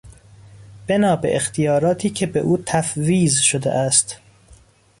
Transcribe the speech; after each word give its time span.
بنابه 0.87 1.35
اختیاراتی 1.35 2.09
که 2.09 2.25
به 2.25 2.39
او 2.39 2.57
تفویض 2.65 3.37
شده 3.37 3.71
است 3.71 4.19